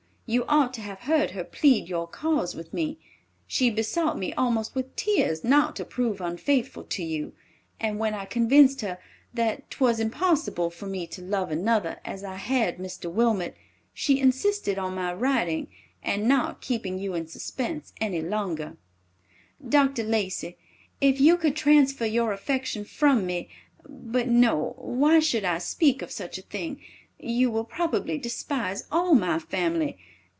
[0.33, 2.97] You ought to have heard her plead your cause with me.
[3.47, 7.33] She besought me almost with tears not to prove unfaithful to you,
[7.81, 8.97] and when I convinced her
[9.33, 13.11] that 'twas impossible for me to love another as I had Mr.
[13.11, 13.57] Wilmot,
[13.93, 15.67] she insisted on my writing,
[16.01, 18.77] and not keeping you in suspense any longer.
[19.67, 20.03] "Dr.
[20.05, 20.55] Lacey,
[21.01, 23.49] if you could transfer your affection from me—,
[23.85, 26.79] but no, why should I speak of such a thing!
[27.19, 29.97] You will probably despise all my family.